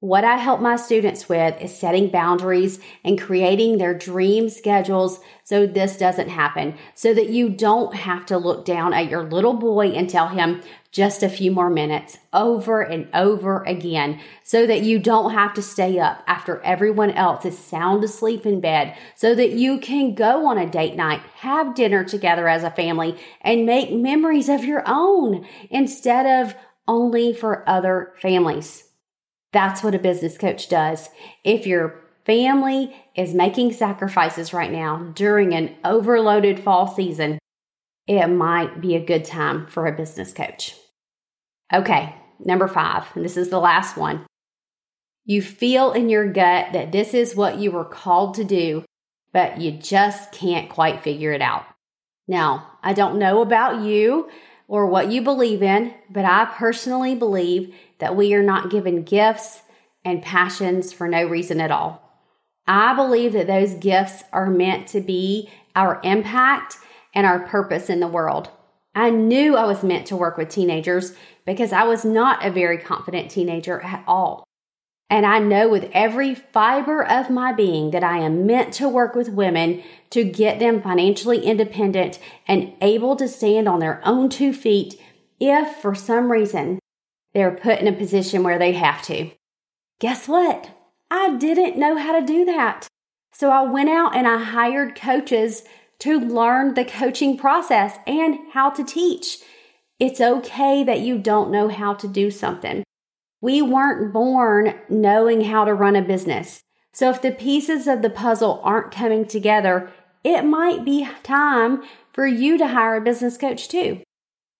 What 0.00 0.22
I 0.22 0.36
help 0.36 0.60
my 0.60 0.76
students 0.76 1.30
with 1.30 1.58
is 1.62 1.74
setting 1.74 2.10
boundaries 2.10 2.78
and 3.02 3.18
creating 3.20 3.78
their 3.78 3.94
dream 3.94 4.50
schedules 4.50 5.18
so 5.44 5.66
this 5.66 5.96
doesn't 5.96 6.28
happen, 6.28 6.76
so 6.94 7.14
that 7.14 7.30
you 7.30 7.48
don't 7.48 7.94
have 7.94 8.26
to 8.26 8.36
look 8.36 8.66
down 8.66 8.92
at 8.92 9.08
your 9.08 9.24
little 9.24 9.54
boy 9.54 9.88
and 9.88 10.10
tell 10.10 10.28
him 10.28 10.62
just 10.94 11.24
a 11.24 11.28
few 11.28 11.50
more 11.50 11.68
minutes 11.68 12.18
over 12.32 12.80
and 12.80 13.08
over 13.12 13.64
again, 13.64 14.20
so 14.44 14.64
that 14.64 14.82
you 14.82 14.96
don't 14.96 15.32
have 15.32 15.52
to 15.52 15.60
stay 15.60 15.98
up 15.98 16.22
after 16.28 16.60
everyone 16.60 17.10
else 17.10 17.44
is 17.44 17.58
sound 17.58 18.04
asleep 18.04 18.46
in 18.46 18.60
bed, 18.60 18.96
so 19.16 19.34
that 19.34 19.50
you 19.50 19.80
can 19.80 20.14
go 20.14 20.46
on 20.46 20.56
a 20.56 20.70
date 20.70 20.94
night, 20.94 21.20
have 21.38 21.74
dinner 21.74 22.04
together 22.04 22.46
as 22.46 22.62
a 22.62 22.70
family, 22.70 23.18
and 23.40 23.66
make 23.66 23.92
memories 23.92 24.48
of 24.48 24.64
your 24.64 24.84
own 24.86 25.44
instead 25.68 26.44
of 26.44 26.54
only 26.86 27.32
for 27.32 27.68
other 27.68 28.12
families. 28.22 28.84
That's 29.52 29.82
what 29.82 29.96
a 29.96 29.98
business 29.98 30.38
coach 30.38 30.68
does. 30.68 31.08
If 31.42 31.66
your 31.66 32.04
family 32.24 32.94
is 33.16 33.34
making 33.34 33.72
sacrifices 33.72 34.52
right 34.52 34.70
now 34.70 35.10
during 35.16 35.54
an 35.54 35.74
overloaded 35.84 36.60
fall 36.60 36.86
season, 36.86 37.40
it 38.06 38.28
might 38.28 38.80
be 38.80 38.94
a 38.94 39.04
good 39.04 39.24
time 39.24 39.66
for 39.66 39.88
a 39.88 39.96
business 39.96 40.32
coach. 40.32 40.76
Okay, 41.72 42.14
number 42.38 42.68
five, 42.68 43.04
and 43.14 43.24
this 43.24 43.36
is 43.36 43.48
the 43.48 43.60
last 43.60 43.96
one. 43.96 44.26
You 45.24 45.40
feel 45.40 45.92
in 45.92 46.08
your 46.08 46.30
gut 46.30 46.72
that 46.72 46.92
this 46.92 47.14
is 47.14 47.34
what 47.34 47.58
you 47.58 47.70
were 47.70 47.84
called 47.84 48.34
to 48.34 48.44
do, 48.44 48.84
but 49.32 49.60
you 49.60 49.72
just 49.72 50.32
can't 50.32 50.68
quite 50.68 51.02
figure 51.02 51.32
it 51.32 51.40
out. 51.40 51.64
Now, 52.28 52.72
I 52.82 52.92
don't 52.92 53.18
know 53.18 53.40
about 53.40 53.82
you 53.82 54.28
or 54.68 54.86
what 54.86 55.10
you 55.10 55.22
believe 55.22 55.62
in, 55.62 55.94
but 56.10 56.24
I 56.24 56.46
personally 56.46 57.14
believe 57.14 57.74
that 57.98 58.16
we 58.16 58.34
are 58.34 58.42
not 58.42 58.70
given 58.70 59.02
gifts 59.02 59.62
and 60.04 60.22
passions 60.22 60.92
for 60.92 61.08
no 61.08 61.26
reason 61.26 61.60
at 61.60 61.70
all. 61.70 62.02
I 62.66 62.94
believe 62.94 63.32
that 63.32 63.46
those 63.46 63.74
gifts 63.74 64.22
are 64.32 64.50
meant 64.50 64.88
to 64.88 65.00
be 65.00 65.50
our 65.74 66.00
impact 66.02 66.76
and 67.14 67.26
our 67.26 67.40
purpose 67.40 67.90
in 67.90 68.00
the 68.00 68.08
world. 68.08 68.50
I 68.94 69.10
knew 69.10 69.56
I 69.56 69.64
was 69.64 69.82
meant 69.82 70.06
to 70.06 70.16
work 70.16 70.36
with 70.36 70.48
teenagers 70.48 71.14
because 71.44 71.72
I 71.72 71.84
was 71.84 72.04
not 72.04 72.44
a 72.44 72.50
very 72.50 72.78
confident 72.78 73.30
teenager 73.30 73.80
at 73.80 74.04
all. 74.06 74.44
And 75.10 75.26
I 75.26 75.38
know 75.38 75.68
with 75.68 75.90
every 75.92 76.34
fiber 76.34 77.04
of 77.04 77.30
my 77.30 77.52
being 77.52 77.90
that 77.90 78.02
I 78.02 78.18
am 78.18 78.46
meant 78.46 78.72
to 78.74 78.88
work 78.88 79.14
with 79.14 79.28
women 79.28 79.82
to 80.10 80.24
get 80.24 80.58
them 80.58 80.80
financially 80.80 81.44
independent 81.44 82.18
and 82.48 82.72
able 82.80 83.14
to 83.16 83.28
stand 83.28 83.68
on 83.68 83.80
their 83.80 84.00
own 84.04 84.28
two 84.28 84.52
feet 84.52 85.00
if 85.38 85.76
for 85.76 85.94
some 85.94 86.32
reason 86.32 86.78
they're 87.34 87.50
put 87.50 87.80
in 87.80 87.86
a 87.86 87.92
position 87.92 88.42
where 88.42 88.58
they 88.58 88.72
have 88.72 89.02
to. 89.02 89.30
Guess 90.00 90.26
what? 90.26 90.70
I 91.10 91.36
didn't 91.36 91.78
know 91.78 91.96
how 91.96 92.18
to 92.18 92.26
do 92.26 92.44
that. 92.46 92.88
So 93.32 93.50
I 93.50 93.62
went 93.62 93.90
out 93.90 94.16
and 94.16 94.26
I 94.26 94.42
hired 94.42 94.94
coaches 94.94 95.64
to 96.00 96.18
learn 96.18 96.74
the 96.74 96.84
coaching 96.84 97.36
process 97.36 97.96
and 98.06 98.38
how 98.52 98.70
to 98.70 98.84
teach. 98.84 99.38
It's 99.98 100.20
okay 100.20 100.84
that 100.84 101.00
you 101.00 101.18
don't 101.18 101.50
know 101.50 101.68
how 101.68 101.94
to 101.94 102.08
do 102.08 102.30
something. 102.30 102.84
We 103.40 103.62
weren't 103.62 104.12
born 104.12 104.74
knowing 104.88 105.42
how 105.42 105.64
to 105.64 105.74
run 105.74 105.96
a 105.96 106.02
business. 106.02 106.60
So 106.92 107.10
if 107.10 107.20
the 107.20 107.32
pieces 107.32 107.86
of 107.86 108.02
the 108.02 108.10
puzzle 108.10 108.60
aren't 108.64 108.92
coming 108.92 109.26
together, 109.26 109.90
it 110.22 110.44
might 110.44 110.84
be 110.84 111.08
time 111.22 111.82
for 112.12 112.26
you 112.26 112.56
to 112.58 112.68
hire 112.68 112.96
a 112.96 113.00
business 113.00 113.36
coach 113.36 113.68
too. 113.68 114.00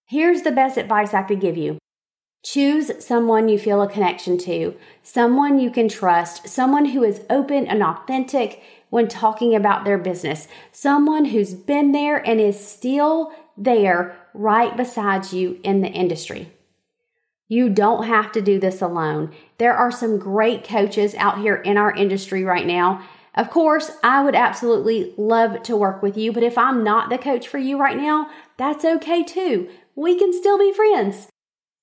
Here's 0.07 0.43
the 0.43 0.53
best 0.53 0.77
advice 0.77 1.15
I 1.15 1.23
could 1.23 1.41
give 1.41 1.57
you 1.57 1.79
Choose 2.45 3.03
someone 3.03 3.49
you 3.49 3.59
feel 3.59 3.81
a 3.81 3.89
connection 3.89 4.37
to, 4.39 4.75
someone 5.03 5.59
you 5.59 5.71
can 5.71 5.89
trust, 5.89 6.47
someone 6.47 6.85
who 6.87 7.03
is 7.03 7.23
open 7.31 7.67
and 7.67 7.83
authentic 7.83 8.63
when 8.95 9.09
talking 9.09 9.57
about 9.57 9.85
their 9.85 9.99
business, 9.99 10.47
someone 10.71 11.25
who's 11.25 11.53
been 11.53 11.91
there 11.91 12.17
and 12.17 12.41
is 12.41 12.65
still 12.65 13.33
there 13.57 14.17
right 14.33 14.77
beside 14.77 15.33
you 15.33 15.59
in 15.65 15.81
the 15.81 15.89
industry. 15.89 16.53
You 17.49 17.71
don't 17.71 18.05
have 18.05 18.31
to 18.31 18.41
do 18.41 18.61
this 18.61 18.81
alone. 18.81 19.35
There 19.59 19.75
are 19.75 19.91
some 19.91 20.17
great 20.17 20.63
coaches 20.63 21.17
out 21.17 21.41
here 21.41 21.57
in 21.57 21.77
our 21.77 21.93
industry 21.93 22.45
right 22.45 22.65
now. 22.65 23.03
Of 23.35 23.51
course, 23.51 23.91
I 24.05 24.23
would 24.23 24.37
absolutely 24.37 25.13
love 25.17 25.65
to 25.65 25.77
work 25.77 26.01
with 26.01 26.17
you, 26.17 26.31
but 26.31 26.45
if 26.45 26.57
I'm 26.57 26.85
not 26.85 27.11
the 27.11 27.19
coach 27.19 27.49
for 27.49 27.59
you 27.59 27.77
right 27.77 27.97
now, 27.97 28.31
that's 28.59 28.85
okay 28.85 29.25
too. 29.25 29.69
We 29.97 30.17
can 30.17 30.33
still 30.33 30.57
be 30.57 30.73
friends. 30.73 31.27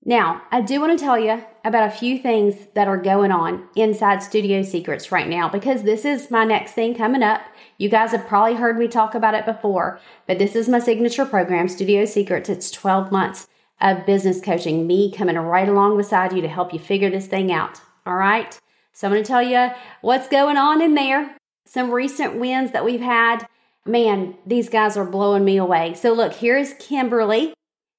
Now, 0.04 0.42
I 0.52 0.62
do 0.62 0.82
want 0.82 0.98
to 0.98 1.04
tell 1.04 1.20
you 1.20 1.44
about 1.64 1.88
a 1.88 1.96
few 1.96 2.18
things 2.18 2.56
that 2.74 2.88
are 2.88 2.98
going 2.98 3.32
on 3.32 3.68
inside 3.76 4.24
Studio 4.24 4.64
Secrets 4.64 5.12
right 5.12 5.28
now 5.28 5.48
because 5.48 5.84
this 5.84 6.06
is 6.06 6.32
my 6.32 6.44
next 6.44 6.72
thing 6.72 6.96
coming 6.96 7.22
up. 7.22 7.42
You 7.78 7.88
guys 7.88 8.12
have 8.12 8.26
probably 8.28 8.56
heard 8.56 8.80
me 8.80 8.88
talk 8.88 9.14
about 9.14 9.36
it 9.36 9.46
before, 9.46 10.00
but 10.26 10.40
this 10.40 10.56
is 10.56 10.68
my 10.68 10.80
signature 10.80 11.26
program, 11.26 11.68
Studio 11.68 12.06
Secrets. 12.06 12.50
It's 12.50 12.72
12 12.72 13.12
months 13.12 13.48
of 13.80 14.08
business 14.08 14.42
coaching, 14.42 14.88
me 14.88 15.12
coming 15.12 15.38
right 15.38 15.70
along 15.70 15.98
beside 15.98 16.34
you 16.34 16.42
to 16.42 16.48
help 16.48 16.74
you 16.74 16.80
figure 16.80 17.12
this 17.12 17.28
thing 17.28 17.52
out. 17.52 17.80
All 18.06 18.16
right. 18.16 18.60
So 18.94 19.08
I'm 19.08 19.14
going 19.14 19.24
to 19.24 19.28
tell 19.28 19.44
you 19.44 19.70
what's 20.02 20.28
going 20.28 20.58
on 20.58 20.82
in 20.82 20.96
there, 20.96 21.38
some 21.66 21.92
recent 21.92 22.40
wins 22.40 22.72
that 22.72 22.86
we've 22.86 23.02
had. 23.02 23.46
Man, 23.86 24.36
these 24.48 24.70
guys 24.70 24.98
are 24.98 25.06
blowing 25.06 25.46
me 25.46 25.58
away. 25.58 25.94
So 25.94 26.12
look, 26.12 26.34
here's 26.34 26.74
Kimberly. 26.74 27.54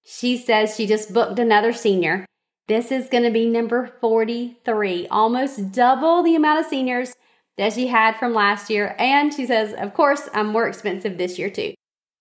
She 0.05 0.37
says 0.37 0.77
she 0.77 0.87
just 0.87 1.13
booked 1.13 1.39
another 1.39 1.73
senior. 1.73 2.27
This 2.69 2.91
is 2.91 3.09
going 3.09 3.25
to 3.25 3.31
be 3.31 3.49
number 3.49 3.99
43, 4.01 5.09
almost 5.09 5.73
double 5.73 6.23
the 6.23 6.35
amount 6.35 6.61
of 6.61 6.67
seniors 6.67 7.15
that 7.59 7.73
she 7.73 7.89
had 7.89 8.17
from 8.17 8.35
last 8.35 8.71
year. 8.71 8.95
And 8.99 9.33
she 9.33 9.47
says, 9.47 9.75
Of 9.75 9.95
course, 9.95 10.29
I'm 10.33 10.49
more 10.49 10.69
expensive 10.69 11.19
this 11.19 11.39
year 11.39 11.51
too. 11.51 11.75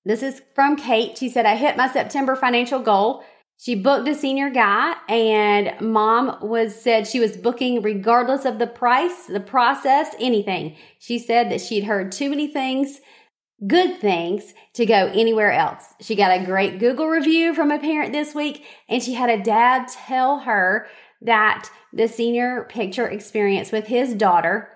This 0.04 0.24
is 0.24 0.42
from 0.56 0.76
Kate. 0.76 1.18
She 1.18 1.30
said, 1.30 1.46
I 1.46 1.56
hit 1.56 1.78
my 1.78 1.92
September 1.92 2.36
financial 2.36 2.80
goal. 2.80 3.24
She 3.58 3.76
booked 3.76 4.08
a 4.08 4.16
senior 4.16 4.50
guy 4.50 4.96
and 5.08 5.80
mom 5.80 6.40
was 6.42 6.82
said 6.82 7.06
she 7.06 7.20
was 7.20 7.38
booking 7.38 7.84
regardless 7.84 8.44
of 8.44 8.58
the 8.58 8.66
price, 8.66 9.28
the 9.28 9.40
process, 9.40 10.16
anything. 10.20 10.76
She 10.98 11.20
said 11.20 11.52
that 11.52 11.62
she'd 11.62 11.84
heard 11.84 12.12
too 12.12 12.32
many 12.32 12.48
things 12.48 13.00
good 13.68 14.00
things 14.00 14.54
to 14.74 14.86
go 14.86 15.12
anywhere 15.14 15.52
else. 15.52 15.86
She 16.02 16.16
got 16.16 16.40
a 16.40 16.46
great 16.46 16.80
Google 16.80 17.08
review 17.08 17.54
from 17.54 17.72
a 17.72 17.80
parent 17.80 18.12
this 18.12 18.34
week, 18.34 18.66
and 18.90 19.02
she 19.04 19.14
had 19.14 19.30
a 19.30 19.44
dad 19.44 19.88
tell 19.88 20.40
her 20.40 20.88
that 21.22 21.70
the 21.94 22.08
senior 22.08 22.66
picture 22.70 23.08
experience 23.08 23.72
with 23.72 23.88
his 23.88 24.16
daughter, 24.16 24.70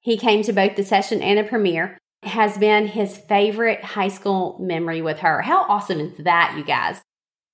he 0.00 0.18
came 0.18 0.42
to 0.42 0.52
both 0.52 0.76
the 0.76 0.84
session 0.84 1.22
and 1.22 1.38
a 1.38 1.44
premiere, 1.44 1.98
has 2.22 2.58
been 2.58 2.88
his 2.88 3.16
favorite 3.16 3.82
high 3.82 4.08
school 4.08 4.58
memory 4.60 5.00
with 5.00 5.20
her. 5.20 5.42
How 5.42 5.62
awesome 5.62 6.00
is 6.00 6.18
that, 6.18 6.54
you 6.56 6.64
guys? 6.64 7.00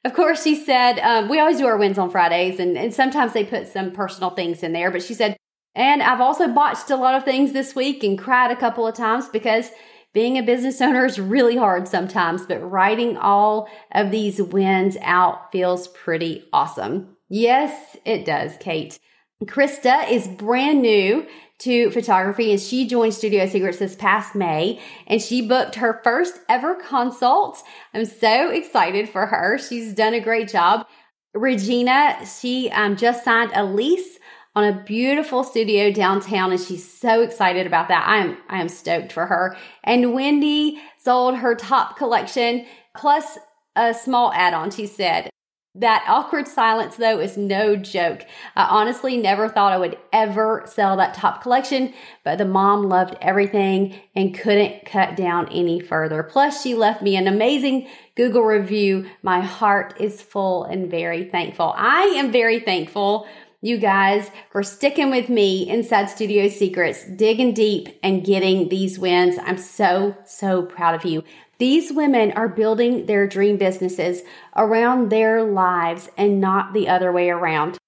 Of 0.04 0.14
course, 0.14 0.42
she 0.42 0.56
said, 0.56 0.98
um, 0.98 1.28
we 1.28 1.38
always 1.38 1.58
do 1.58 1.66
our 1.66 1.76
wins 1.76 1.98
on 1.98 2.10
Fridays, 2.10 2.58
and, 2.58 2.76
and 2.76 2.92
sometimes 2.92 3.34
they 3.34 3.44
put 3.44 3.68
some 3.68 3.92
personal 3.92 4.30
things 4.30 4.64
in 4.64 4.72
there, 4.72 4.90
but 4.90 5.02
she 5.02 5.14
said, 5.14 5.36
and 5.74 6.02
I've 6.02 6.20
also 6.20 6.48
botched 6.48 6.90
a 6.90 6.96
lot 6.96 7.14
of 7.14 7.24
things 7.24 7.52
this 7.52 7.74
week 7.74 8.02
and 8.02 8.18
cried 8.18 8.50
a 8.50 8.56
couple 8.56 8.86
of 8.86 8.94
times 8.94 9.28
because 9.28 9.70
Being 10.14 10.36
a 10.36 10.42
business 10.42 10.80
owner 10.80 11.06
is 11.06 11.18
really 11.18 11.56
hard 11.56 11.88
sometimes, 11.88 12.44
but 12.44 12.58
writing 12.58 13.16
all 13.16 13.68
of 13.92 14.10
these 14.10 14.42
wins 14.42 14.98
out 15.00 15.50
feels 15.50 15.88
pretty 15.88 16.44
awesome. 16.52 17.16
Yes, 17.30 17.96
it 18.04 18.26
does, 18.26 18.56
Kate. 18.60 18.98
Krista 19.44 20.10
is 20.10 20.28
brand 20.28 20.82
new 20.82 21.26
to 21.60 21.90
photography 21.92 22.50
and 22.50 22.60
she 22.60 22.86
joined 22.86 23.14
Studio 23.14 23.46
Secrets 23.46 23.78
this 23.78 23.96
past 23.96 24.34
May 24.34 24.80
and 25.06 25.22
she 25.22 25.46
booked 25.46 25.76
her 25.76 26.00
first 26.04 26.34
ever 26.48 26.74
consult. 26.74 27.62
I'm 27.94 28.04
so 28.04 28.50
excited 28.50 29.08
for 29.08 29.26
her. 29.26 29.58
She's 29.58 29.94
done 29.94 30.12
a 30.12 30.20
great 30.20 30.48
job. 30.48 30.86
Regina, 31.34 32.18
she 32.26 32.70
um, 32.70 32.96
just 32.96 33.24
signed 33.24 33.52
a 33.54 33.64
lease 33.64 34.18
on 34.54 34.64
a 34.64 34.82
beautiful 34.84 35.44
studio 35.44 35.90
downtown 35.90 36.52
and 36.52 36.60
she's 36.60 36.90
so 36.90 37.22
excited 37.22 37.66
about 37.66 37.88
that. 37.88 38.06
I 38.06 38.18
am 38.18 38.36
I 38.48 38.60
am 38.60 38.68
stoked 38.68 39.12
for 39.12 39.26
her. 39.26 39.56
And 39.82 40.14
Wendy 40.14 40.80
sold 40.98 41.36
her 41.36 41.54
top 41.54 41.96
collection 41.96 42.66
plus 42.94 43.38
a 43.74 43.94
small 43.94 44.32
add-on, 44.34 44.70
she 44.70 44.86
said. 44.86 45.30
That 45.74 46.04
awkward 46.06 46.46
silence, 46.48 46.96
though, 46.96 47.18
is 47.18 47.38
no 47.38 47.76
joke. 47.76 48.26
I 48.54 48.64
honestly 48.64 49.16
never 49.16 49.48
thought 49.48 49.72
I 49.72 49.78
would 49.78 49.96
ever 50.12 50.64
sell 50.66 50.98
that 50.98 51.14
top 51.14 51.42
collection, 51.42 51.94
but 52.24 52.36
the 52.36 52.44
mom 52.44 52.90
loved 52.90 53.16
everything 53.22 53.98
and 54.14 54.38
couldn't 54.38 54.84
cut 54.84 55.16
down 55.16 55.48
any 55.48 55.80
further. 55.80 56.22
Plus, 56.22 56.62
she 56.62 56.74
left 56.74 57.00
me 57.00 57.16
an 57.16 57.26
amazing 57.26 57.88
Google 58.16 58.42
review. 58.42 59.08
My 59.22 59.40
heart 59.40 59.94
is 59.98 60.20
full 60.20 60.64
and 60.64 60.90
very 60.90 61.24
thankful. 61.30 61.72
I 61.74 62.02
am 62.18 62.30
very 62.30 62.60
thankful 62.60 63.26
you 63.62 63.78
guys 63.78 64.28
for 64.50 64.64
sticking 64.64 65.08
with 65.10 65.28
me 65.28 65.68
inside 65.70 66.10
Studio 66.10 66.48
Secrets, 66.48 67.04
digging 67.04 67.54
deep 67.54 67.96
and 68.02 68.24
getting 68.24 68.68
these 68.68 68.98
wins. 68.98 69.38
I'm 69.38 69.56
so, 69.56 70.16
so 70.26 70.62
proud 70.62 70.96
of 70.96 71.04
you. 71.04 71.22
These 71.58 71.92
women 71.92 72.32
are 72.32 72.48
building 72.48 73.06
their 73.06 73.28
dream 73.28 73.56
businesses 73.56 74.22
around 74.56 75.10
their 75.10 75.44
lives 75.44 76.08
and 76.18 76.40
not 76.40 76.74
the 76.74 76.88
other 76.88 77.12
way 77.12 77.30
around. 77.30 77.78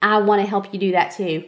I 0.00 0.18
want 0.18 0.40
to 0.40 0.48
help 0.48 0.72
you 0.72 0.78
do 0.78 0.92
that 0.92 1.10
too. 1.16 1.44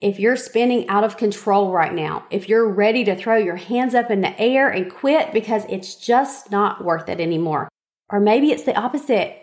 If 0.00 0.18
you're 0.18 0.34
spinning 0.34 0.88
out 0.88 1.04
of 1.04 1.16
control 1.16 1.70
right 1.70 1.94
now, 1.94 2.26
if 2.28 2.48
you're 2.48 2.68
ready 2.68 3.04
to 3.04 3.14
throw 3.14 3.36
your 3.36 3.54
hands 3.54 3.94
up 3.94 4.10
in 4.10 4.20
the 4.20 4.38
air 4.40 4.68
and 4.68 4.90
quit 4.90 5.32
because 5.32 5.64
it's 5.68 5.94
just 5.94 6.50
not 6.50 6.84
worth 6.84 7.08
it 7.08 7.20
anymore, 7.20 7.68
or 8.10 8.18
maybe 8.18 8.50
it's 8.50 8.64
the 8.64 8.76
opposite 8.76 9.36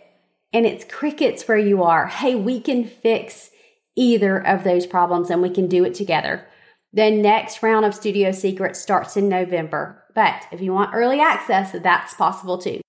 and 0.52 0.66
it's 0.66 0.84
crickets 0.84 1.48
where 1.48 1.58
you 1.58 1.82
are, 1.84 2.08
hey, 2.08 2.36
we 2.36 2.60
can 2.60 2.84
fix 2.84 3.52
either 4.00 4.40
of 4.48 4.64
those 4.64 4.88
problems 4.88 5.30
and 5.30 5.42
we 5.42 5.50
can 5.50 5.68
do 5.68 5.84
it 5.84 5.94
together. 5.94 6.48
The 6.94 7.12
next 7.12 7.62
round 7.62 7.86
of 7.86 7.94
Studio 7.94 8.32
Secrets 8.32 8.80
starts 8.80 9.18
in 9.18 9.30
November. 9.30 10.04
But 10.16 10.46
if 10.52 10.62
you 10.62 10.74
want 10.74 10.96
early 10.96 11.20
access, 11.20 11.72
that's 11.72 12.14
possible 12.16 12.58
too. 12.58 12.82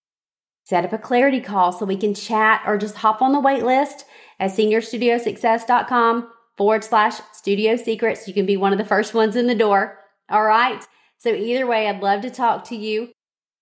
Set 0.64 0.84
up 0.84 0.92
a 0.92 0.98
clarity 0.98 1.40
call 1.40 1.72
so 1.72 1.84
we 1.84 1.96
can 1.96 2.14
chat 2.14 2.62
or 2.64 2.78
just 2.78 2.96
hop 2.96 3.20
on 3.20 3.32
the 3.32 3.40
wait 3.40 3.64
list 3.64 4.04
at 4.38 4.52
seniorstudiosuccess.com 4.52 6.30
forward 6.56 6.84
slash 6.84 7.20
studio 7.32 7.76
secrets. 7.76 8.28
You 8.28 8.32
can 8.32 8.46
be 8.46 8.56
one 8.56 8.72
of 8.72 8.78
the 8.78 8.84
first 8.84 9.12
ones 9.12 9.34
in 9.34 9.48
the 9.48 9.54
door. 9.54 9.98
All 10.30 10.44
right. 10.44 10.82
So 11.18 11.30
either 11.30 11.66
way, 11.66 11.88
I'd 11.88 12.02
love 12.02 12.22
to 12.22 12.30
talk 12.30 12.64
to 12.68 12.76
you. 12.76 13.10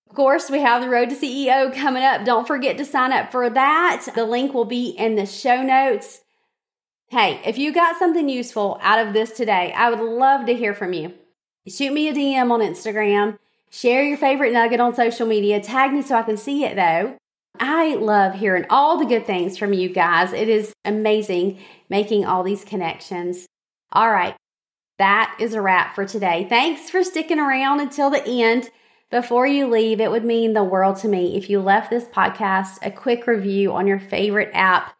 Of 0.09 0.15
course, 0.15 0.49
we 0.49 0.59
have 0.59 0.81
the 0.81 0.89
Road 0.89 1.09
to 1.09 1.15
CEO 1.15 1.73
coming 1.75 2.03
up. 2.03 2.25
Don't 2.25 2.47
forget 2.47 2.77
to 2.77 2.85
sign 2.85 3.11
up 3.11 3.31
for 3.31 3.49
that. 3.49 4.07
The 4.15 4.25
link 4.25 4.53
will 4.53 4.65
be 4.65 4.89
in 4.89 5.15
the 5.15 5.25
show 5.25 5.61
notes. 5.61 6.21
Hey, 7.11 7.41
if 7.43 7.57
you 7.57 7.73
got 7.73 7.97
something 7.97 8.29
useful 8.29 8.77
out 8.83 9.03
of 9.05 9.13
this 9.13 9.31
today, 9.31 9.73
I 9.75 9.89
would 9.89 9.99
love 9.99 10.45
to 10.45 10.55
hear 10.55 10.75
from 10.75 10.93
you. 10.93 11.11
Shoot 11.67 11.91
me 11.91 12.07
a 12.07 12.13
DM 12.13 12.51
on 12.51 12.59
Instagram, 12.59 13.39
share 13.71 14.03
your 14.03 14.15
favorite 14.15 14.53
nugget 14.53 14.79
on 14.79 14.93
social 14.93 15.25
media, 15.25 15.59
tag 15.59 15.91
me 15.91 16.03
so 16.03 16.15
I 16.15 16.21
can 16.21 16.37
see 16.37 16.63
it 16.65 16.75
though. 16.75 17.17
I 17.59 17.95
love 17.95 18.35
hearing 18.35 18.67
all 18.69 18.97
the 18.97 19.07
good 19.07 19.25
things 19.25 19.57
from 19.57 19.73
you 19.73 19.89
guys. 19.89 20.33
It 20.33 20.49
is 20.49 20.71
amazing 20.85 21.57
making 21.89 22.25
all 22.25 22.43
these 22.43 22.63
connections. 22.63 23.47
All 23.91 24.11
right, 24.11 24.35
that 24.99 25.35
is 25.39 25.55
a 25.55 25.61
wrap 25.63 25.95
for 25.95 26.05
today. 26.05 26.45
Thanks 26.47 26.91
for 26.91 27.03
sticking 27.03 27.39
around 27.39 27.79
until 27.79 28.11
the 28.11 28.23
end. 28.23 28.69
Before 29.09 29.47
you 29.47 29.65
leave, 29.65 29.99
it 29.99 30.11
would 30.11 30.25
mean 30.25 30.53
the 30.53 30.63
world 30.63 30.97
to 30.97 31.07
me 31.07 31.35
if 31.35 31.49
you 31.49 31.59
left 31.59 31.89
this 31.89 32.05
podcast 32.05 32.77
a 32.83 32.91
quick 32.91 33.25
review 33.25 33.73
on 33.73 33.87
your 33.87 33.99
favorite 33.99 34.51
app 34.53 34.93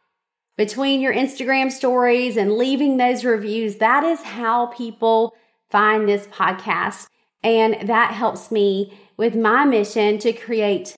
between 0.59 0.99
your 0.99 1.13
Instagram 1.13 1.71
stories 1.71 2.35
and 2.35 2.57
leaving 2.57 2.97
those 2.97 3.23
reviews. 3.23 3.77
That 3.77 4.03
is 4.03 4.21
how 4.21 4.65
people 4.65 5.33
find 5.69 6.05
this 6.05 6.27
podcast. 6.27 7.07
And 7.41 7.87
that 7.87 8.11
helps 8.11 8.51
me 8.51 8.99
with 9.15 9.37
my 9.37 9.63
mission 9.63 10.17
to 10.17 10.33
create, 10.33 10.97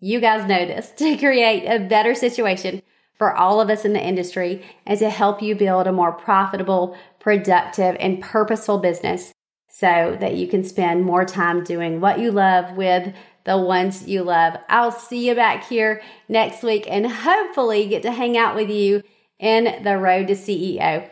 you 0.00 0.18
guys 0.18 0.48
know 0.48 0.64
this, 0.64 0.92
to 0.96 1.18
create 1.18 1.66
a 1.66 1.86
better 1.86 2.14
situation 2.14 2.80
for 3.18 3.36
all 3.36 3.60
of 3.60 3.68
us 3.68 3.84
in 3.84 3.92
the 3.92 4.02
industry 4.02 4.64
and 4.86 4.98
to 4.98 5.10
help 5.10 5.42
you 5.42 5.56
build 5.56 5.86
a 5.86 5.92
more 5.92 6.12
profitable, 6.12 6.96
productive, 7.20 7.98
and 8.00 8.22
purposeful 8.22 8.78
business 8.78 9.30
so 9.68 10.16
that 10.20 10.36
you 10.36 10.48
can 10.48 10.64
spend 10.64 11.04
more 11.04 11.26
time 11.26 11.62
doing 11.64 12.00
what 12.00 12.18
you 12.18 12.30
love 12.30 12.78
with 12.78 13.12
the 13.44 13.58
ones 13.58 14.06
you 14.06 14.22
love. 14.22 14.54
I'll 14.68 14.92
see 14.92 15.28
you 15.28 15.34
back 15.34 15.64
here 15.64 16.02
next 16.28 16.62
week 16.62 16.86
and 16.88 17.06
hopefully 17.06 17.86
get 17.86 18.02
to 18.02 18.12
hang 18.12 18.36
out 18.36 18.54
with 18.54 18.70
you 18.70 19.02
in 19.38 19.82
the 19.82 19.98
road 19.98 20.28
to 20.28 20.34
CEO. 20.34 21.08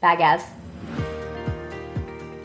Bye, 0.00 0.16
guys. 0.16 0.44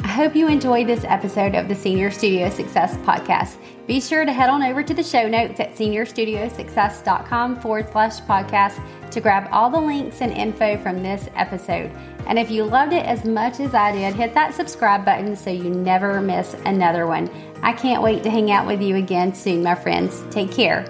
I 0.03 0.15
hope 0.15 0.35
you 0.35 0.47
enjoyed 0.47 0.85
this 0.85 1.03
episode 1.05 1.55
of 1.55 1.67
the 1.67 1.75
Senior 1.75 2.11
Studio 2.11 2.49
Success 2.49 2.95
Podcast. 2.97 3.57
Be 3.87 3.99
sure 3.99 4.25
to 4.25 4.31
head 4.31 4.49
on 4.49 4.61
over 4.61 4.83
to 4.83 4.93
the 4.93 5.03
show 5.03 5.27
notes 5.27 5.59
at 5.59 5.75
seniorstudiosuccess.com 5.75 7.59
forward 7.59 7.91
slash 7.91 8.21
podcast 8.21 8.79
to 9.11 9.19
grab 9.19 9.49
all 9.51 9.69
the 9.69 9.79
links 9.79 10.21
and 10.21 10.31
info 10.31 10.77
from 10.77 11.01
this 11.01 11.29
episode. 11.35 11.91
And 12.27 12.37
if 12.37 12.51
you 12.51 12.63
loved 12.63 12.93
it 12.93 13.05
as 13.05 13.25
much 13.25 13.59
as 13.59 13.73
I 13.73 13.91
did, 13.91 14.13
hit 14.13 14.33
that 14.35 14.53
subscribe 14.53 15.03
button 15.03 15.35
so 15.35 15.49
you 15.49 15.69
never 15.69 16.21
miss 16.21 16.53
another 16.65 17.07
one. 17.07 17.29
I 17.63 17.71
can't 17.71 18.03
wait 18.03 18.23
to 18.23 18.29
hang 18.29 18.51
out 18.51 18.67
with 18.67 18.81
you 18.81 18.97
again 18.97 19.33
soon, 19.33 19.63
my 19.63 19.73
friends. 19.73 20.21
Take 20.29 20.51
care. 20.51 20.85